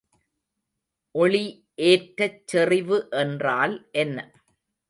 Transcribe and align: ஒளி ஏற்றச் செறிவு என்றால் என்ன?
ஒளி 1.15 1.43
ஏற்றச் 1.83 2.41
செறிவு 2.45 3.07
என்றால் 3.11 3.75
என்ன? 3.91 4.17